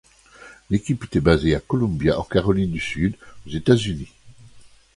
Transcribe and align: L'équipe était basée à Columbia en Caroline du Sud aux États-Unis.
L'équipe 0.71 1.03
était 1.03 1.19
basée 1.19 1.53
à 1.53 1.59
Columbia 1.59 2.19
en 2.19 2.23
Caroline 2.23 2.71
du 2.71 2.79
Sud 2.79 3.15
aux 3.45 3.51
États-Unis. 3.51 4.09